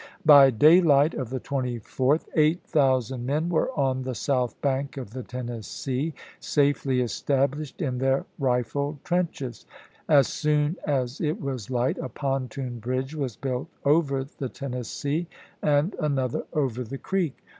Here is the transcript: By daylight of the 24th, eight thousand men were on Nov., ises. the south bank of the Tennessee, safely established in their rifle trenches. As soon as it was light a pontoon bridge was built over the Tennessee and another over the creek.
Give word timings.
By 0.25 0.49
daylight 0.49 1.13
of 1.13 1.29
the 1.29 1.39
24th, 1.39 2.25
eight 2.35 2.63
thousand 2.63 3.23
men 3.23 3.49
were 3.49 3.69
on 3.79 3.97
Nov., 3.97 3.97
ises. 3.97 4.03
the 4.05 4.15
south 4.15 4.59
bank 4.59 4.97
of 4.97 5.11
the 5.11 5.21
Tennessee, 5.21 6.15
safely 6.39 7.01
established 7.01 7.83
in 7.83 7.99
their 7.99 8.25
rifle 8.39 8.97
trenches. 9.03 9.67
As 10.09 10.27
soon 10.27 10.75
as 10.87 11.21
it 11.21 11.39
was 11.39 11.69
light 11.69 11.99
a 11.99 12.09
pontoon 12.09 12.79
bridge 12.79 13.13
was 13.13 13.35
built 13.35 13.67
over 13.85 14.23
the 14.23 14.49
Tennessee 14.49 15.27
and 15.61 15.93
another 15.99 16.45
over 16.51 16.83
the 16.83 16.97
creek. 16.97 17.37